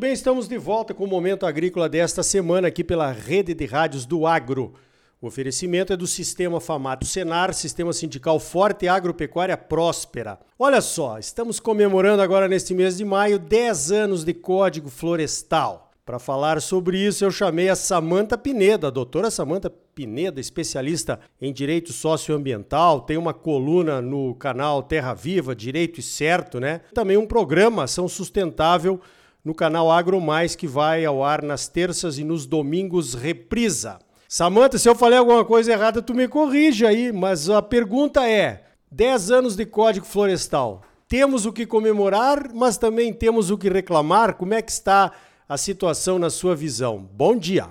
[0.00, 3.66] Muito bem, estamos de volta com o Momento Agrícola desta semana aqui pela Rede de
[3.66, 4.72] Rádios do Agro.
[5.20, 10.40] O oferecimento é do Sistema Famato Senar, Sistema Sindical Forte e Agropecuária Próspera.
[10.58, 15.90] Olha só, estamos comemorando agora neste mês de maio 10 anos de Código Florestal.
[16.06, 21.52] Para falar sobre isso, eu chamei a Samanta Pineda, a doutora Samanta Pineda, especialista em
[21.52, 26.80] direito socioambiental, tem uma coluna no canal Terra Viva, Direito e Certo, né?
[26.94, 28.98] Também um programa Ação Sustentável
[29.44, 33.98] no canal Agro Mais que vai ao ar nas terças e nos domingos reprisa.
[34.28, 38.64] Samanta, se eu falei alguma coisa errada, tu me corrige aí, mas a pergunta é:
[38.90, 40.82] 10 anos de Código Florestal.
[41.08, 44.34] Temos o que comemorar, mas também temos o que reclamar.
[44.34, 45.10] Como é que está
[45.48, 46.98] a situação na sua visão?
[46.98, 47.66] Bom dia.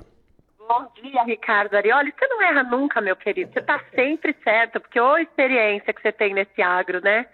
[0.68, 2.14] Bom dia, Ricardo Arioli.
[2.18, 3.54] Você não erra nunca, meu querido.
[3.54, 7.26] Você está sempre certo, porque ô experiência que você tem nesse agro, né?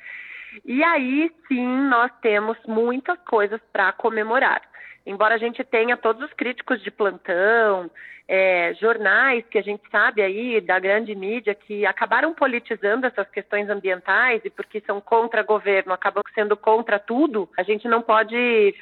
[0.64, 4.62] E aí sim nós temos muitas coisas para comemorar.
[5.06, 7.92] Embora a gente tenha todos os críticos de plantão,
[8.28, 13.70] é, jornais que a gente sabe aí da grande mídia que acabaram politizando essas questões
[13.70, 18.36] ambientais e porque são contra governo, acabam sendo contra tudo, a gente não pode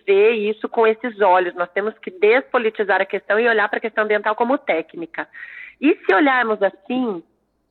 [0.08, 1.53] ver isso com esses olhos.
[1.55, 5.27] Nós temos que despolitizar a questão e olhar para a questão ambiental como técnica.
[5.81, 7.21] E se olharmos assim,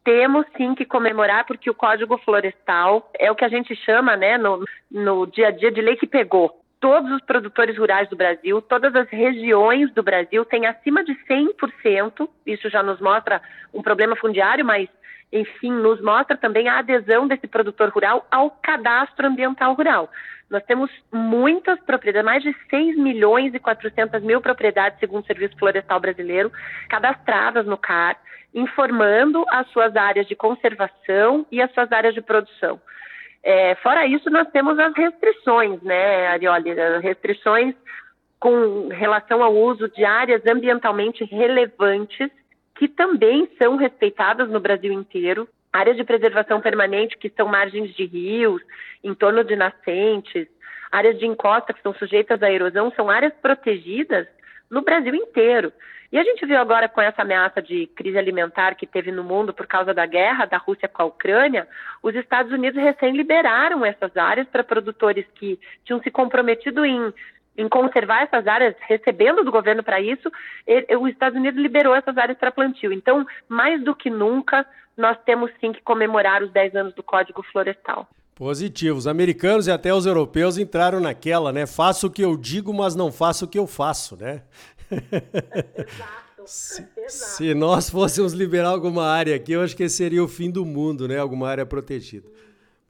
[0.05, 4.37] temos sim que comemorar, porque o Código Florestal é o que a gente chama, né,
[4.37, 6.61] no, no dia a dia de lei que pegou.
[6.81, 12.29] Todos os produtores rurais do Brasil, todas as regiões do Brasil têm acima de 100%,
[12.45, 13.41] isso já nos mostra
[13.73, 14.89] um problema fundiário, mas,
[15.33, 20.11] enfim, nos mostra também a adesão desse produtor rural ao cadastro ambiental rural.
[20.53, 25.57] Nós temos muitas propriedades, mais de 6 milhões e 400 mil propriedades, segundo o Serviço
[25.59, 26.53] Florestal Brasileiro,
[26.89, 28.17] cadastradas no CAR
[28.55, 32.81] informando as suas áreas de conservação e as suas áreas de produção.
[33.43, 36.75] É, fora isso, nós temos as restrições, né, Arioli?
[37.01, 37.75] Restrições
[38.39, 42.31] com relação ao uso de áreas ambientalmente relevantes,
[42.77, 45.49] que também são respeitadas no Brasil inteiro.
[45.73, 48.63] Áreas de preservação permanente, que são margens de rios,
[49.03, 50.47] em torno de nascentes,
[50.91, 54.27] áreas de encosta, que são sujeitas à erosão, são áreas protegidas
[54.71, 55.73] no Brasil inteiro.
[56.13, 59.55] E a gente viu agora com essa ameaça de crise alimentar que teve no mundo
[59.55, 61.67] por causa da guerra da Rússia com a Ucrânia,
[62.03, 67.15] os Estados Unidos recém liberaram essas áreas para produtores que tinham se comprometido em
[67.57, 70.31] em conservar essas áreas, recebendo do governo para isso,
[70.67, 72.93] ele, os Estados Unidos liberou essas áreas para plantio.
[72.93, 77.43] Então, mais do que nunca, nós temos sim que comemorar os 10 anos do Código
[77.43, 78.09] Florestal.
[78.35, 78.99] Positivo.
[78.99, 81.67] Os americanos e até os europeus entraram naquela, né?
[81.67, 84.43] Faço o que eu digo, mas não faço o que eu faço, né?
[84.91, 86.23] Exato.
[86.45, 90.65] Se, se, nós fôssemos liberar alguma área aqui, eu acho que seria o fim do
[90.65, 91.19] mundo, né?
[91.19, 92.29] Alguma área protegida.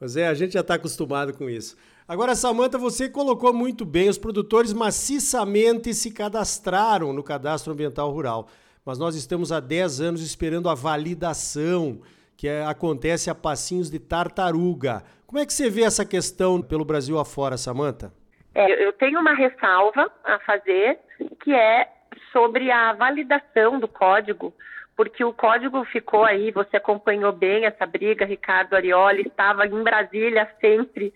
[0.00, 1.76] Mas é, a gente já está acostumado com isso.
[2.06, 8.48] Agora, Samanta, você colocou muito bem, os produtores maciçamente se cadastraram no cadastro ambiental rural.
[8.84, 12.00] Mas nós estamos há 10 anos esperando a validação,
[12.36, 15.04] que é, acontece a passinhos de tartaruga.
[15.26, 18.12] Como é que você vê essa questão pelo Brasil afora, Samanta?
[18.52, 20.98] É, eu tenho uma ressalva a fazer,
[21.42, 21.88] que é
[22.32, 24.52] sobre a validação do código,
[24.96, 30.50] porque o código ficou aí, você acompanhou bem essa briga, Ricardo Arioli estava em Brasília
[30.60, 31.14] sempre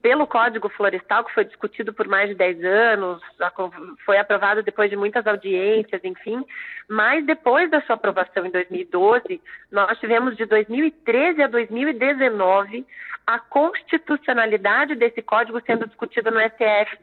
[0.00, 3.22] pelo Código Florestal, que foi discutido por mais de 10 anos,
[4.04, 6.44] foi aprovado depois de muitas audiências, enfim,
[6.88, 9.40] mas depois da sua aprovação em 2012,
[9.70, 12.86] nós tivemos de 2013 a 2019
[13.26, 16.98] a constitucionalidade desse código sendo discutida no STF.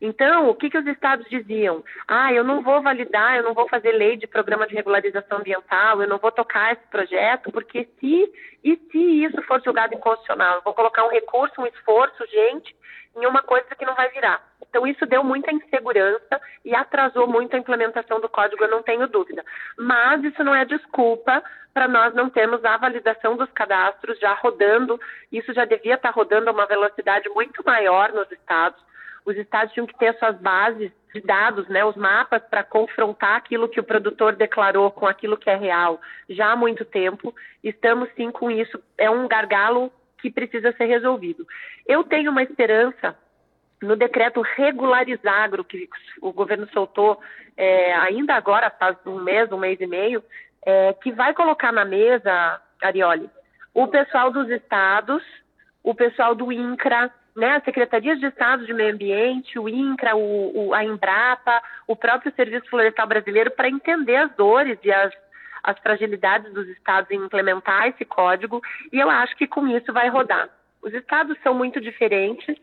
[0.00, 1.82] Então, o que, que os estados diziam?
[2.06, 6.00] Ah, eu não vou validar, eu não vou fazer lei de programa de regularização ambiental,
[6.00, 8.32] eu não vou tocar esse projeto, porque se
[8.62, 12.74] e se isso for julgado inconstitucional, eu vou colocar um recurso, um esforço, gente,
[13.16, 14.42] em uma coisa que não vai virar.
[14.68, 19.08] Então, isso deu muita insegurança e atrasou muito a implementação do código, eu não tenho
[19.08, 19.44] dúvida.
[19.78, 21.42] Mas isso não é desculpa
[21.72, 25.00] para nós não termos a validação dos cadastros já rodando.
[25.32, 28.80] Isso já devia estar rodando a uma velocidade muito maior nos estados
[29.24, 33.68] os estados tinham que ter suas bases de dados, né, os mapas para confrontar aquilo
[33.68, 37.34] que o produtor declarou com aquilo que é real já há muito tempo.
[37.62, 38.82] Estamos sim com isso.
[38.96, 41.46] É um gargalo que precisa ser resolvido.
[41.86, 43.16] Eu tenho uma esperança
[43.80, 45.88] no decreto regularizagro que
[46.20, 47.20] o governo soltou
[47.56, 50.22] é, ainda agora, faz um mês, um mês e meio,
[50.64, 53.30] é, que vai colocar na mesa, Arioli,
[53.72, 55.22] o pessoal dos estados,
[55.82, 60.68] o pessoal do INCRA, né, as secretarias de Estado de Meio Ambiente, o INCRA, o,
[60.68, 65.14] o, a Embrapa, o próprio Serviço Florestal Brasileiro, para entender as dores e as,
[65.62, 68.60] as fragilidades dos estados em implementar esse código,
[68.92, 70.48] e eu acho que com isso vai rodar.
[70.82, 72.56] Os estados são muito diferentes,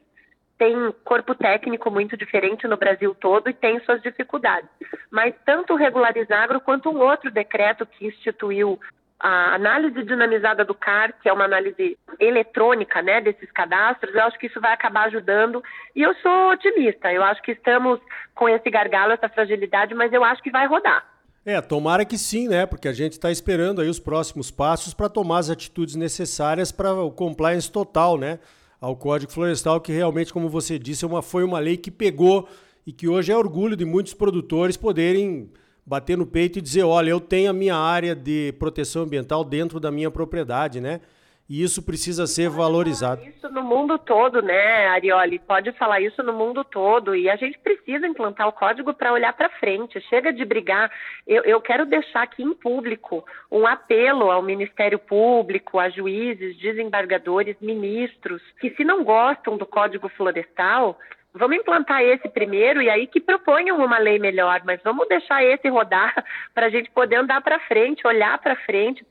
[0.57, 0.75] tem
[1.05, 4.69] corpo técnico muito diferente no Brasil todo e tem suas dificuldades.
[5.09, 8.77] Mas tanto o Regularizagro quanto um outro decreto que instituiu
[9.19, 14.37] a análise dinamizada do CAR, que é uma análise eletrônica né, desses cadastros, eu acho
[14.37, 15.63] que isso vai acabar ajudando.
[15.95, 17.99] E eu sou otimista, eu acho que estamos
[18.33, 21.05] com esse gargalo, essa fragilidade, mas eu acho que vai rodar.
[21.45, 22.65] É, tomara que sim, né?
[22.65, 26.91] Porque a gente está esperando aí os próximos passos para tomar as atitudes necessárias para
[26.91, 28.39] o compliance total, né?
[28.81, 32.49] Ao Código Florestal, que realmente, como você disse, é uma, foi uma lei que pegou
[32.85, 35.51] e que hoje é orgulho de muitos produtores poderem
[35.85, 39.79] bater no peito e dizer, olha, eu tenho a minha área de proteção ambiental dentro
[39.79, 41.01] da minha propriedade, né?
[41.47, 43.21] E isso precisa ser valorizado.
[43.21, 45.37] Isso no mundo todo, né, Arioli?
[45.37, 47.15] Pode falar isso no mundo todo.
[47.15, 50.01] E a gente precisa implantar o código para olhar para frente.
[50.09, 50.91] Chega de brigar.
[51.27, 57.55] Eu, eu, quero deixar aqui em público um apelo ao Ministério Público, a juízes, desembargadores,
[57.61, 60.97] ministros, que se não gostam do Código Florestal,
[61.37, 65.67] Vamos implantar esse primeiro e aí que proponham uma lei melhor, mas vamos deixar esse
[65.67, 66.15] rodar
[66.55, 69.05] para a gente poder andar para frente, olhar para frente,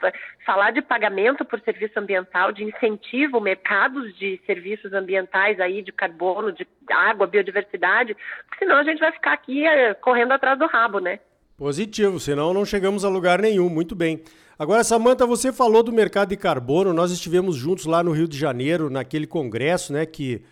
[0.46, 6.50] falar de pagamento por serviço ambiental, de incentivo, mercados de serviços ambientais aí, de carbono,
[6.50, 8.16] de água, biodiversidade,
[8.48, 11.20] porque senão a gente vai ficar aqui é, correndo atrás do rabo, né?
[11.58, 13.68] Positivo, senão não chegamos a lugar nenhum.
[13.68, 14.24] Muito bem.
[14.58, 16.94] Agora, Samanta, você falou do mercado de carbono.
[16.94, 20.42] Nós estivemos juntos lá no Rio de Janeiro, naquele congresso, né, que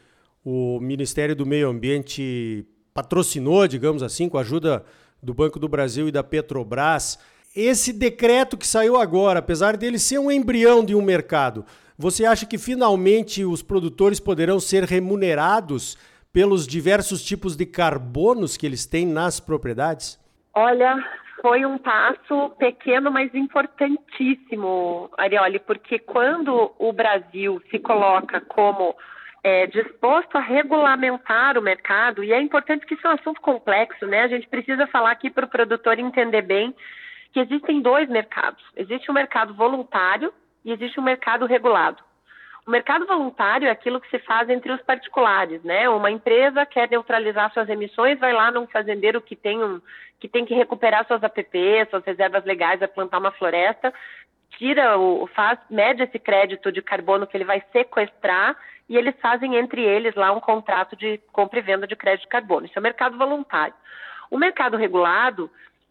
[0.45, 4.85] o Ministério do Meio Ambiente patrocinou, digamos assim, com a ajuda
[5.23, 7.19] do Banco do Brasil e da Petrobras.
[7.55, 11.65] Esse decreto que saiu agora, apesar dele ser um embrião de um mercado,
[11.97, 15.97] você acha que finalmente os produtores poderão ser remunerados
[16.33, 20.19] pelos diversos tipos de carbonos que eles têm nas propriedades?
[20.55, 20.97] Olha,
[21.41, 28.97] foi um passo pequeno, mas importantíssimo, Arioli, porque quando o Brasil se coloca como
[29.45, 34.07] é, disposto a regulamentar o mercado, e é importante que isso é um assunto complexo,
[34.07, 34.23] né?
[34.23, 36.75] A gente precisa falar aqui para o produtor entender bem
[37.33, 38.63] que existem dois mercados.
[38.77, 40.33] Existe o um mercado voluntário
[40.65, 42.03] e existe o um mercado regulado.
[42.65, 45.89] O mercado voluntário é aquilo que se faz entre os particulares, né?
[45.89, 49.81] Uma empresa quer neutralizar suas emissões, vai lá num fazendeiro que tem, um,
[50.21, 53.93] que, tem que recuperar suas APPs, suas reservas legais, vai plantar uma floresta,
[54.59, 58.57] tira o, faz, mede esse crédito de carbono que ele vai sequestrar
[58.89, 62.29] e eles fazem entre eles lá um contrato de compra e venda de crédito de
[62.29, 62.67] carbono.
[62.67, 63.75] Isso é o mercado voluntário.
[64.31, 65.51] O mercado regulado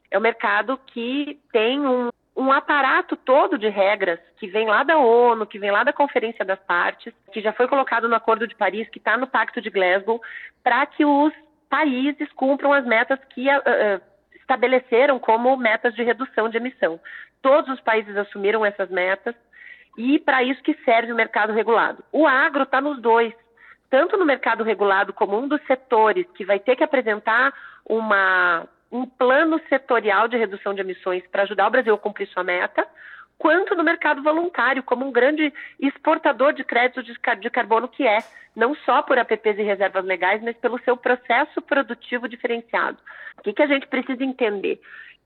[0.09, 4.97] é o mercado que tem um, um aparato todo de regras que vem lá da
[4.97, 8.55] ONU, que vem lá da Conferência das Partes, que já foi colocado no Acordo de
[8.55, 10.21] Paris, que está no Pacto de Glasgow,
[10.63, 11.33] para que os
[11.69, 14.01] países cumpram as metas que uh,
[14.51, 16.99] estabeleceram como metas de redução de emissão.
[17.41, 19.33] Todos os países assumiram essas metas
[19.97, 22.03] e para isso que serve o mercado regulado.
[22.11, 23.33] O agro está nos dois,
[23.89, 27.53] tanto no mercado regulado como um dos setores que vai ter que apresentar
[27.85, 32.43] uma, um plano setorial de redução de emissões para ajudar o Brasil a cumprir sua
[32.43, 32.85] meta,
[33.41, 38.19] quanto no mercado voluntário, como um grande exportador de crédito de carbono que é,
[38.55, 42.99] não só por APPs e reservas legais, mas pelo seu processo produtivo diferenciado.
[43.39, 44.79] O que, que a gente precisa entender?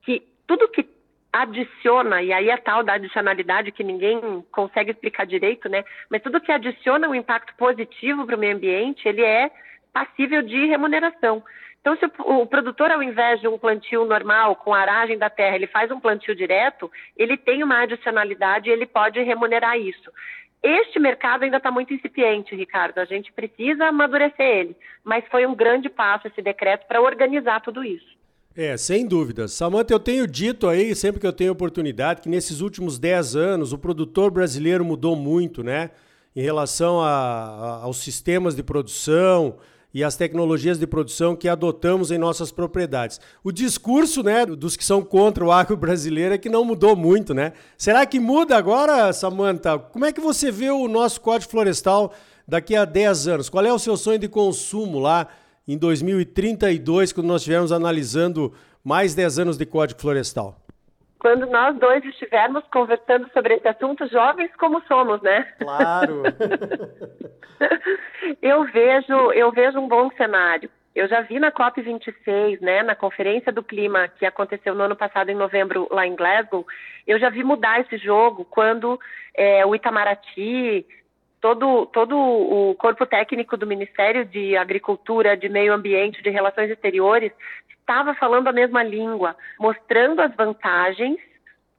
[0.03, 0.87] Que tudo que
[1.33, 5.83] adiciona, e aí é tal da adicionalidade que ninguém consegue explicar direito, né?
[6.09, 9.51] Mas tudo que adiciona um impacto positivo para o meio ambiente, ele é
[9.91, 11.43] passível de remuneração.
[11.85, 15.67] Então, se o, produtor, ao invés de um plantio normal, com aragem da terra, ele
[15.67, 20.11] faz um plantio direto, ele tem uma adicionalidade e ele pode remunerar isso.
[20.63, 22.97] Este mercado ainda está muito incipiente, Ricardo.
[22.97, 24.75] A gente precisa amadurecer ele.
[25.03, 28.17] Mas foi um grande passo esse decreto para organizar tudo isso.
[28.57, 29.47] É, sem dúvida.
[29.47, 33.73] Samanta, eu tenho dito aí, sempre que eu tenho oportunidade, que nesses últimos 10 anos
[33.73, 35.91] o produtor brasileiro mudou muito, né?
[36.35, 39.59] Em relação a, a, aos sistemas de produção
[39.95, 43.19] e as tecnologias de produção que adotamos em nossas propriedades.
[43.43, 47.33] O discurso, né, dos que são contra o agro brasileiro é que não mudou muito,
[47.33, 47.53] né?
[47.77, 49.79] Será que muda agora, Samanta?
[49.79, 52.13] Como é que você vê o nosso Código Florestal
[52.47, 53.49] daqui a 10 anos?
[53.49, 55.29] Qual é o seu sonho de consumo lá?
[55.67, 60.64] em 2032, quando nós estivermos analisando mais 10 anos de Código Florestal?
[61.25, 65.41] Quando nós dois estivermos conversando sobre esse assunto, jovens como somos, né?
[65.57, 66.21] Claro.
[68.43, 70.69] eu vejo, eu vejo um bom cenário.
[70.93, 74.95] Eu já vi na COP 26, né, na Conferência do Clima que aconteceu no ano
[74.95, 76.63] passado em novembro lá em Glasgow,
[77.07, 78.99] eu já vi mudar esse jogo quando
[79.33, 80.85] é, o Itamaraty
[81.41, 87.31] todo, todo o corpo técnico do Ministério de Agricultura, de Meio Ambiente, de Relações Exteriores,
[87.85, 91.19] estava falando a mesma língua, mostrando as vantagens,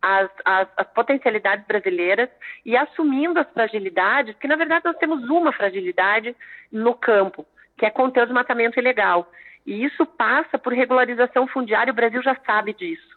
[0.00, 2.30] as, as, as, potencialidades brasileiras
[2.64, 6.34] e assumindo as fragilidades, que na verdade nós temos uma fragilidade
[6.70, 7.44] no campo,
[7.76, 9.28] que é conter o desmatamento ilegal.
[9.66, 13.16] E isso passa por regularização fundiária, o Brasil já sabe disso.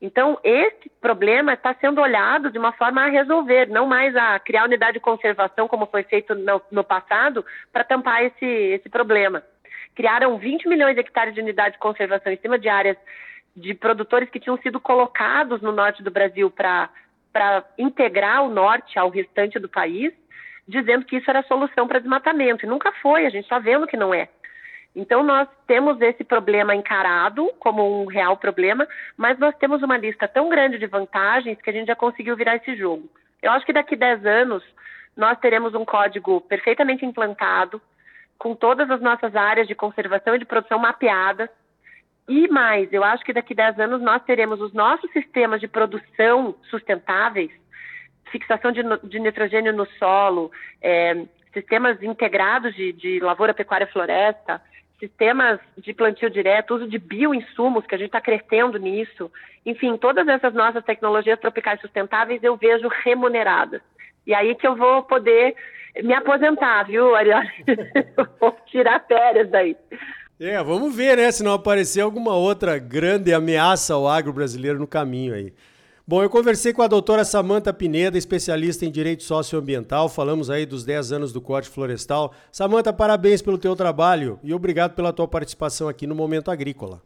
[0.00, 4.64] Então, esse problema está sendo olhado de uma forma a resolver, não mais a criar
[4.64, 9.42] unidade de conservação, como foi feito no, no passado, para tampar esse, esse problema.
[9.98, 12.96] Criaram 20 milhões de hectares de unidade de conservação em cima de áreas
[13.56, 16.88] de produtores que tinham sido colocados no norte do Brasil para
[17.76, 20.12] integrar o norte ao restante do país,
[20.68, 22.64] dizendo que isso era solução para desmatamento.
[22.64, 24.28] E nunca foi, a gente está vendo que não é.
[24.94, 28.86] Então, nós temos esse problema encarado como um real problema,
[29.16, 32.54] mas nós temos uma lista tão grande de vantagens que a gente já conseguiu virar
[32.54, 33.10] esse jogo.
[33.42, 34.62] Eu acho que daqui a 10 anos
[35.16, 37.82] nós teremos um código perfeitamente implantado,
[38.38, 41.50] com todas as nossas áreas de conservação e de produção mapeadas.
[42.28, 45.66] E mais, eu acho que daqui a 10 anos nós teremos os nossos sistemas de
[45.66, 47.50] produção sustentáveis,
[48.30, 54.60] fixação de, de nitrogênio no solo, é, sistemas integrados de, de lavoura, pecuária e floresta,
[54.98, 59.30] sistemas de plantio direto, uso de bioinsumos, que a gente está crescendo nisso.
[59.64, 63.80] Enfim, todas essas nossas tecnologias tropicais sustentáveis eu vejo remuneradas.
[64.28, 65.54] E aí que eu vou poder
[66.04, 67.40] me aposentar, viu, Ariel?
[68.38, 69.74] vou tirar férias daí.
[70.38, 71.32] É, vamos ver, né?
[71.32, 75.54] Se não aparecer alguma outra grande ameaça ao agro brasileiro no caminho aí.
[76.06, 80.10] Bom, eu conversei com a doutora Samanta Pineda, especialista em direito socioambiental.
[80.10, 82.34] Falamos aí dos 10 anos do Corte Florestal.
[82.52, 87.02] Samanta, parabéns pelo teu trabalho e obrigado pela tua participação aqui no Momento Agrícola.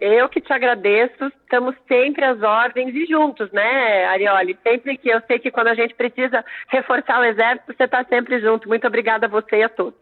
[0.00, 4.56] Eu que te agradeço, estamos sempre às ordens e juntos, né, Arioli?
[4.62, 8.40] Sempre que eu sei que quando a gente precisa reforçar o exército, você está sempre
[8.40, 8.68] junto.
[8.68, 9.98] Muito obrigada a você e a todos.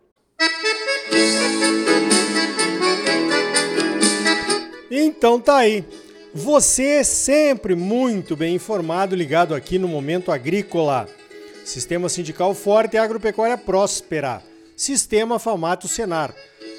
[4.90, 5.82] Então tá aí.
[6.34, 11.06] Você sempre muito bem informado, ligado aqui no Momento Agrícola.
[11.64, 14.42] Sistema Sindical Forte e Agropecuária Próspera.
[14.76, 16.34] Sistema Famato Senar.